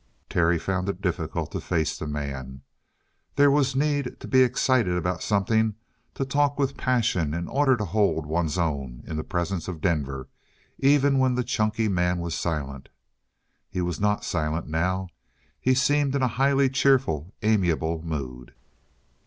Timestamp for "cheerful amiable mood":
16.67-18.55